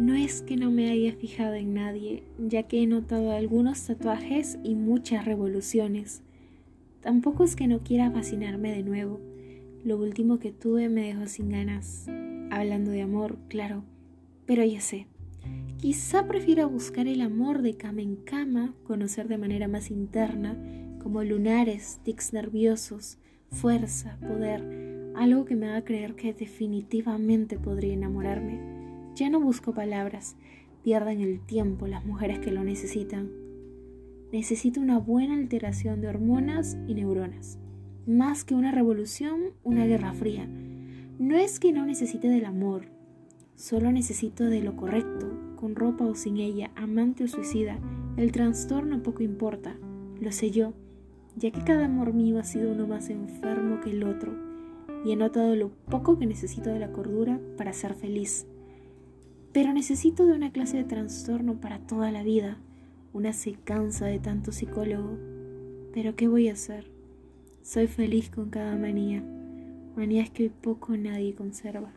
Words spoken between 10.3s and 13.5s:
que tuve me dejó sin ganas. Hablando de amor,